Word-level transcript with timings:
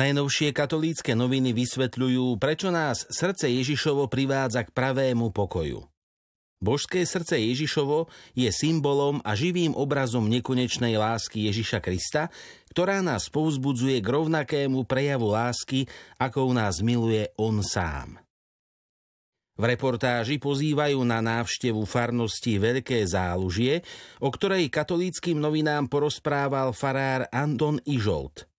Najnovšie 0.00 0.56
katolícke 0.56 1.12
noviny 1.12 1.52
vysvetľujú, 1.52 2.40
prečo 2.40 2.72
nás 2.72 3.04
srdce 3.12 3.52
Ježišovo 3.52 4.08
privádza 4.08 4.64
k 4.64 4.72
pravému 4.72 5.28
pokoju. 5.28 5.84
Božské 6.56 7.04
srdce 7.04 7.36
Ježišovo 7.36 8.08
je 8.32 8.48
symbolom 8.48 9.20
a 9.20 9.36
živým 9.36 9.76
obrazom 9.76 10.24
nekonečnej 10.32 10.96
lásky 10.96 11.52
Ježiša 11.52 11.84
Krista, 11.84 12.32
ktorá 12.72 13.04
nás 13.04 13.28
povzbudzuje 13.28 14.00
k 14.00 14.08
rovnakému 14.08 14.88
prejavu 14.88 15.36
lásky, 15.36 15.84
ako 16.16 16.56
nás 16.56 16.80
miluje 16.80 17.28
On 17.36 17.60
sám. 17.60 18.24
V 19.60 19.68
reportáži 19.68 20.40
pozývajú 20.40 20.96
na 21.04 21.20
návštevu 21.20 21.84
farnosti 21.84 22.56
Veľké 22.56 23.04
zálužie, 23.04 23.84
o 24.24 24.32
ktorej 24.32 24.72
katolíckým 24.72 25.36
novinám 25.36 25.92
porozprával 25.92 26.72
farár 26.72 27.28
Anton 27.28 27.76
Ižolt– 27.84 28.48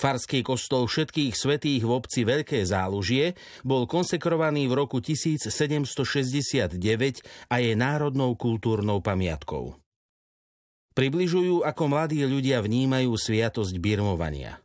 Farský 0.00 0.40
kostol 0.40 0.88
všetkých 0.88 1.36
svetých 1.36 1.84
v 1.84 1.92
obci 1.92 2.24
Veľké 2.24 2.64
zálužie 2.64 3.36
bol 3.60 3.84
konsekrovaný 3.84 4.64
v 4.64 4.80
roku 4.80 4.96
1769 4.96 6.80
a 7.52 7.56
je 7.60 7.72
národnou 7.76 8.32
kultúrnou 8.32 9.04
pamiatkou. 9.04 9.76
Približujú, 10.96 11.68
ako 11.68 11.84
mladí 11.84 12.24
ľudia 12.24 12.64
vnímajú 12.64 13.12
sviatosť 13.12 13.76
birmovania. 13.76 14.64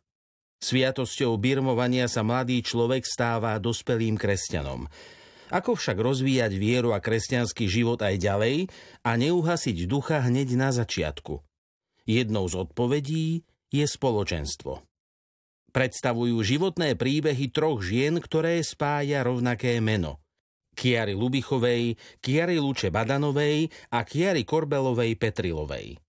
Sviatosťou 0.64 1.36
birmovania 1.36 2.08
sa 2.08 2.24
mladý 2.24 2.64
človek 2.64 3.04
stáva 3.04 3.60
dospelým 3.60 4.16
kresťanom. 4.16 4.88
Ako 5.52 5.76
však 5.76 6.00
rozvíjať 6.00 6.56
vieru 6.56 6.96
a 6.96 6.98
kresťanský 7.04 7.68
život 7.68 8.00
aj 8.00 8.24
ďalej 8.24 8.72
a 9.04 9.10
neuhasiť 9.12 9.84
ducha 9.84 10.24
hneď 10.24 10.56
na 10.56 10.72
začiatku? 10.72 11.44
Jednou 12.08 12.48
z 12.48 12.56
odpovedí 12.56 13.44
je 13.68 13.84
spoločenstvo 13.84 14.95
predstavujú 15.76 16.40
životné 16.40 16.96
príbehy 16.96 17.52
troch 17.52 17.84
žien, 17.84 18.16
ktoré 18.16 18.64
spája 18.64 19.20
rovnaké 19.20 19.76
meno. 19.84 20.24
Kiary 20.72 21.12
Lubichovej, 21.12 22.00
Kiary 22.24 22.56
Luče 22.56 22.88
Badanovej 22.88 23.68
a 23.92 24.00
Kiary 24.00 24.48
Korbelovej 24.48 25.20
Petrilovej. 25.20 26.00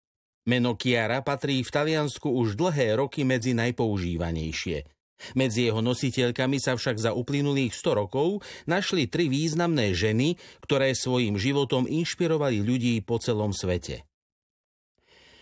Meno 0.48 0.80
Kiara 0.80 1.20
patrí 1.20 1.60
v 1.60 1.68
Taliansku 1.68 2.32
už 2.32 2.56
dlhé 2.56 2.96
roky 2.96 3.28
medzi 3.28 3.52
najpoužívanejšie. 3.52 4.88
Medzi 5.36 5.68
jeho 5.68 5.84
nositeľkami 5.84 6.64
sa 6.64 6.80
však 6.80 7.04
za 7.04 7.12
uplynulých 7.12 7.76
100 7.76 8.00
rokov 8.08 8.40
našli 8.70 9.12
tri 9.12 9.28
významné 9.28 9.92
ženy, 9.92 10.40
ktoré 10.64 10.96
svojim 10.96 11.36
životom 11.36 11.84
inšpirovali 11.84 12.64
ľudí 12.64 13.04
po 13.04 13.20
celom 13.20 13.52
svete. 13.52 14.08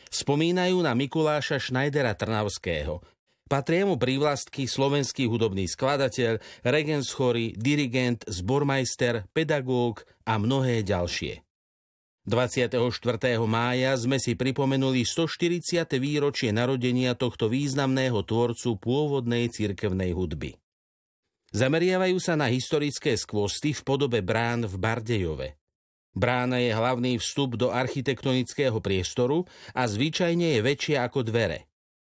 Spomínajú 0.10 0.80
na 0.80 0.96
Mikuláša 0.96 1.60
Schneidera 1.60 2.16
Trnavského, 2.16 3.04
Patria 3.46 3.86
mu 3.86 3.94
prívlastky 3.94 4.66
slovenský 4.66 5.30
hudobný 5.30 5.70
skladateľ, 5.70 6.42
regenschory, 6.66 7.54
dirigent, 7.54 8.26
zbormajster, 8.26 9.30
pedagóg 9.38 10.02
a 10.26 10.42
mnohé 10.42 10.82
ďalšie. 10.82 11.46
24. 12.26 12.82
mája 13.46 13.94
sme 14.02 14.18
si 14.18 14.34
pripomenuli 14.34 15.06
140. 15.06 15.62
výročie 16.02 16.50
narodenia 16.50 17.14
tohto 17.14 17.46
významného 17.46 18.18
tvorcu 18.26 18.82
pôvodnej 18.82 19.54
cirkevnej 19.54 20.18
hudby. 20.18 20.58
Zameriavajú 21.54 22.18
sa 22.18 22.34
na 22.34 22.50
historické 22.50 23.14
skvosty 23.14 23.78
v 23.78 23.82
podobe 23.86 24.26
brán 24.26 24.66
v 24.66 24.74
Bardejove. 24.74 25.54
Brána 26.18 26.66
je 26.66 26.74
hlavný 26.74 27.22
vstup 27.22 27.62
do 27.62 27.70
architektonického 27.70 28.82
priestoru 28.82 29.46
a 29.78 29.86
zvyčajne 29.86 30.58
je 30.58 30.60
väčšia 30.66 31.06
ako 31.06 31.22
dvere– 31.22 31.70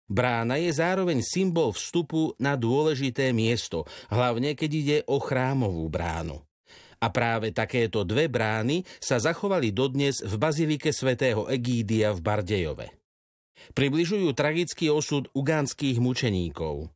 Brána 0.09 0.57
je 0.57 0.73
zároveň 0.73 1.21
symbol 1.21 1.77
vstupu 1.77 2.33
na 2.41 2.57
dôležité 2.57 3.29
miesto, 3.37 3.85
hlavne 4.09 4.57
keď 4.57 4.71
ide 4.73 4.99
o 5.05 5.21
chrámovú 5.21 5.85
bránu. 5.93 6.41
A 6.99 7.13
práve 7.13 7.53
takéto 7.55 8.03
dve 8.03 8.27
brány 8.27 8.83
sa 8.99 9.21
zachovali 9.21 9.71
dodnes 9.71 10.25
v 10.25 10.35
bazilike 10.35 10.91
svätého 10.91 11.47
Egídia 11.47 12.11
v 12.17 12.25
Bardejove. 12.25 12.89
Približujú 13.77 14.33
tragický 14.33 14.89
osud 14.91 15.29
ugánskych 15.37 16.01
mučeníkov. 16.01 16.89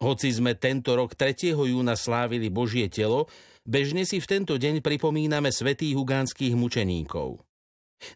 Hoci 0.00 0.28
sme 0.30 0.54
tento 0.54 0.94
rok 0.94 1.18
3. 1.18 1.58
júna 1.58 1.98
slávili 1.98 2.48
Božie 2.48 2.86
telo, 2.86 3.26
bežne 3.66 4.06
si 4.06 4.22
v 4.22 4.30
tento 4.30 4.54
deň 4.56 4.80
pripomíname 4.80 5.50
svetých 5.50 5.98
ugánskych 5.98 6.54
mučeníkov. 6.54 7.42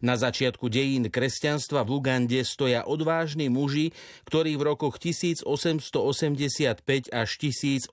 Na 0.05 0.15
začiatku 0.15 0.69
dejín 0.69 1.09
kresťanstva 1.09 1.81
v 1.83 1.97
Ugande 1.97 2.45
stoja 2.45 2.85
odvážni 2.85 3.49
muži, 3.49 3.91
ktorí 4.29 4.55
v 4.55 4.63
rokoch 4.75 5.01
1885 5.01 7.09
až 7.09 7.29
1887 7.41 7.89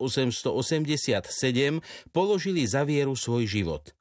položili 2.12 2.62
za 2.68 2.84
vieru 2.84 3.16
svoj 3.16 3.48
život. 3.48 3.96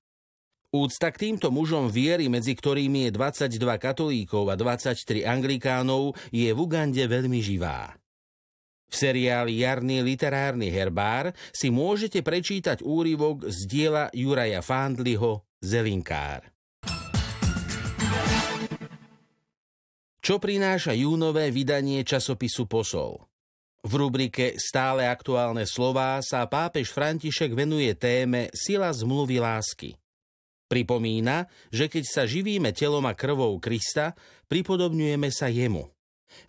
Úcta 0.75 1.07
k 1.07 1.31
týmto 1.31 1.55
mužom 1.55 1.87
viery, 1.87 2.27
medzi 2.27 2.51
ktorými 2.51 3.07
je 3.07 3.15
22 3.15 3.79
katolíkov 3.79 4.51
a 4.51 4.59
23 4.59 5.23
anglikánov, 5.23 6.19
je 6.35 6.51
v 6.51 6.59
Ugande 6.59 7.07
veľmi 7.07 7.39
živá. 7.39 7.95
V 8.91 8.93
seriáli 8.93 9.63
Jarný 9.63 10.03
literárny 10.03 10.67
herbár 10.67 11.31
si 11.55 11.71
môžete 11.71 12.19
prečítať 12.21 12.83
úryvok 12.83 13.47
z 13.47 13.57
diela 13.65 14.11
Juraja 14.11 14.59
Fandliho 14.59 15.47
Zelinkár. 15.63 16.54
Čo 20.25 20.41
prináša 20.41 20.97
júnové 20.97 21.53
vydanie 21.53 22.01
časopisu 22.01 22.65
Posol? 22.65 23.21
V 23.85 23.93
rubrike 23.93 24.57
Stále 24.57 25.05
aktuálne 25.05 25.69
slová 25.69 26.17
sa 26.25 26.49
pápež 26.49 26.89
František 26.89 27.53
venuje 27.53 27.93
téme 27.93 28.49
Sila 28.49 28.89
zmluvy 28.89 29.37
lásky. 29.37 29.93
Pripomína, 30.65 31.45
že 31.69 31.85
keď 31.85 32.03
sa 32.09 32.23
živíme 32.25 32.73
telom 32.73 33.05
a 33.05 33.13
krvou 33.13 33.61
Krista, 33.61 34.17
pripodobňujeme 34.49 35.29
sa 35.29 35.45
jemu– 35.45 35.93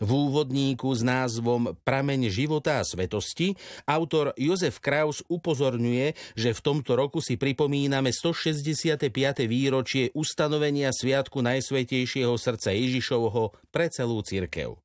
v 0.00 0.10
úvodníku 0.10 0.92
s 0.92 1.00
názvom 1.00 1.76
Prameň 1.84 2.28
života 2.28 2.81
a 2.81 2.87
svetosti 2.87 3.56
autor 3.88 4.37
Jozef 4.37 4.82
Kraus 4.82 5.25
upozorňuje, 5.26 6.12
že 6.37 6.50
v 6.53 6.60
tomto 6.60 6.98
roku 6.98 7.25
si 7.25 7.41
pripomíname 7.41 8.12
165. 8.12 9.09
výročie 9.48 10.12
ustanovenia 10.12 10.92
Sviatku 10.92 11.41
Najsvetejšieho 11.41 12.34
srdca 12.36 12.72
Ježišovho 12.72 13.56
pre 13.72 13.88
celú 13.88 14.20
cirkev. 14.20 14.81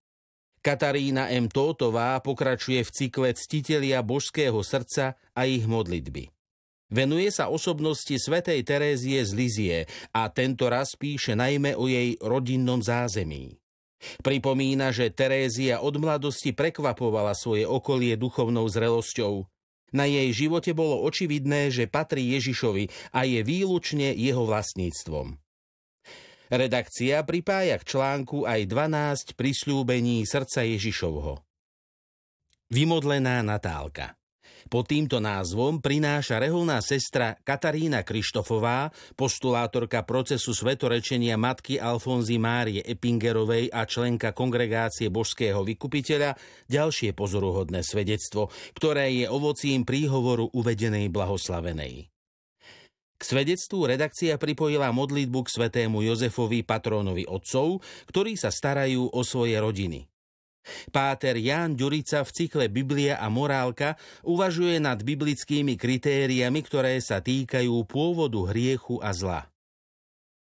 Katarína 0.62 1.34
M. 1.34 1.50
Tótová 1.50 2.22
pokračuje 2.22 2.86
v 2.86 2.94
cykle 2.94 3.30
Ctitelia 3.34 4.06
božského 4.06 4.62
srdca 4.62 5.18
a 5.34 5.42
ich 5.50 5.66
modlitby. 5.66 6.30
Venuje 6.92 7.32
sa 7.32 7.48
osobnosti 7.48 8.12
svätej 8.14 8.68
Terézie 8.68 9.24
z 9.24 9.32
Lizie 9.32 9.78
a 10.12 10.28
tento 10.28 10.68
raz 10.68 11.00
píše 11.00 11.40
najmä 11.40 11.74
o 11.74 11.88
jej 11.88 12.20
rodinnom 12.20 12.84
zázemí. 12.84 13.61
Pripomína, 14.22 14.94
že 14.94 15.14
Terézia 15.14 15.82
od 15.82 15.98
mladosti 15.98 16.54
prekvapovala 16.54 17.34
svoje 17.34 17.66
okolie 17.66 18.18
duchovnou 18.18 18.66
zrelosťou. 18.70 19.46
Na 19.92 20.08
jej 20.08 20.32
živote 20.32 20.72
bolo 20.72 21.04
očividné, 21.04 21.68
že 21.68 21.90
patrí 21.90 22.32
Ježišovi 22.40 23.12
a 23.12 23.28
je 23.28 23.44
výlučne 23.44 24.16
jeho 24.16 24.48
vlastníctvom. 24.48 25.36
Redakcia 26.52 27.24
pripája 27.24 27.80
k 27.80 27.88
článku 27.96 28.44
aj 28.44 28.68
12 28.68 29.40
prisľúbení 29.40 30.24
srdca 30.28 30.68
Ježišovho. 30.68 31.40
Vymodlená 32.72 33.44
Natálka 33.44 34.21
pod 34.68 34.92
týmto 34.92 35.18
názvom 35.18 35.80
prináša 35.80 36.38
reholná 36.38 36.84
sestra 36.84 37.40
Katarína 37.42 38.04
Krištofová, 38.06 38.92
postulátorka 39.16 40.04
procesu 40.04 40.52
svetorečenia 40.52 41.40
matky 41.40 41.80
Alfonzy 41.80 42.36
Márie 42.38 42.84
Epingerovej 42.84 43.72
a 43.72 43.88
členka 43.88 44.36
kongregácie 44.36 45.08
božského 45.08 45.64
vykupiteľa, 45.64 46.36
ďalšie 46.68 47.16
pozoruhodné 47.16 47.82
svedectvo, 47.82 48.52
ktoré 48.76 49.16
je 49.16 49.32
ovocím 49.32 49.88
príhovoru 49.88 50.52
uvedenej 50.52 51.08
blahoslavenej. 51.08 52.12
K 53.22 53.22
svedectvu 53.24 53.86
redakcia 53.86 54.42
pripojila 54.42 54.90
modlitbu 54.90 55.46
k 55.46 55.54
svetému 55.54 56.02
Jozefovi, 56.02 56.66
patrónovi 56.66 57.30
otcov, 57.30 57.86
ktorí 58.10 58.34
sa 58.34 58.50
starajú 58.50 59.14
o 59.14 59.22
svoje 59.22 59.62
rodiny. 59.62 60.11
Páter 60.92 61.40
Ján 61.40 61.74
Ďurica 61.74 62.22
v 62.22 62.30
cykle 62.30 62.66
Biblia 62.70 63.18
a 63.18 63.32
morálka 63.32 63.98
uvažuje 64.28 64.78
nad 64.78 65.02
biblickými 65.02 65.80
kritériami, 65.80 66.60
ktoré 66.62 67.00
sa 67.02 67.24
týkajú 67.24 67.74
pôvodu 67.88 68.52
hriechu 68.52 69.02
a 69.02 69.16
zla. 69.16 69.42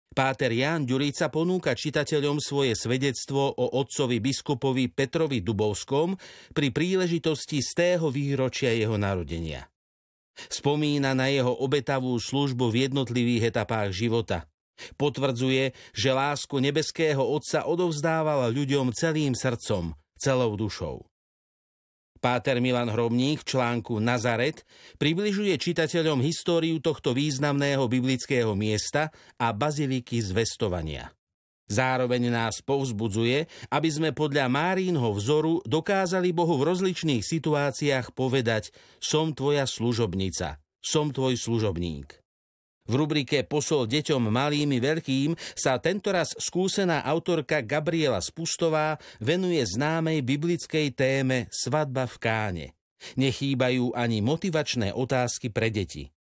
Páter 0.09 0.51
Ján 0.51 0.83
Ďurica 0.83 1.31
ponúka 1.31 1.79
čitateľom 1.79 2.43
svoje 2.43 2.75
svedectvo 2.75 3.55
o 3.55 3.79
otcovi 3.79 4.19
biskupovi 4.19 4.91
Petrovi 4.91 5.45
Dubovskom 5.45 6.19
pri 6.51 6.75
príležitosti 6.75 7.63
z 7.63 7.71
tého 7.77 8.11
výročia 8.11 8.75
jeho 8.75 8.99
narodenia. 8.99 9.71
Spomína 10.35 11.15
na 11.15 11.31
jeho 11.31 11.55
obetavú 11.63 12.19
službu 12.19 12.71
v 12.71 12.91
jednotlivých 12.91 13.55
etapách 13.55 13.95
života. 13.95 14.51
Potvrdzuje, 14.95 15.75
že 15.91 16.11
lásku 16.15 16.55
nebeského 16.63 17.23
Otca 17.23 17.67
odovzdával 17.67 18.51
ľuďom 18.55 18.95
celým 18.95 19.35
srdcom– 19.35 19.95
celou 20.19 20.59
dušou. 20.59 21.07
Páter 22.19 22.59
Milan 22.59 22.91
Hrobník 22.91 23.47
v 23.47 23.49
článku 23.55 24.03
Nazaret 24.03 24.67
približuje 24.99 25.55
čitateľom 25.55 26.19
históriu 26.19 26.83
tohto 26.83 27.15
významného 27.15 27.87
biblického 27.87 28.59
miesta 28.59 29.15
a 29.39 29.55
baziliky 29.55 30.19
zvestovania. 30.19 31.15
Zároveň 31.69 32.33
nás 32.33 32.59
povzbudzuje, 32.65 33.47
aby 33.71 33.89
sme 33.93 34.11
podľa 34.17 34.51
Márínho 34.51 35.15
vzoru 35.15 35.63
dokázali 35.69 36.35
Bohu 36.35 36.59
v 36.59 36.75
rozličných 36.75 37.23
situáciách 37.23 38.17
povedať 38.17 38.75
Som 38.99 39.37
tvoja 39.37 39.69
služobnica, 39.69 40.59
som 40.83 41.15
tvoj 41.15 41.39
služobník. 41.39 42.28
V 42.89 42.97
rubrike 42.97 43.45
Posol 43.45 43.85
deťom 43.85 44.33
malým 44.33 44.73
i 44.73 44.81
veľkým 44.81 45.37
sa 45.53 45.77
tentoraz 45.77 46.33
skúsená 46.41 47.05
autorka 47.05 47.61
Gabriela 47.61 48.25
Spustová 48.25 48.97
venuje 49.21 49.61
známej 49.61 50.25
biblickej 50.25 50.97
téme 50.97 51.45
Svadba 51.53 52.09
v 52.09 52.17
Káne. 52.17 52.67
Nechýbajú 53.15 53.95
ani 53.95 54.25
motivačné 54.25 54.91
otázky 54.97 55.53
pre 55.53 55.69
deti. 55.71 56.18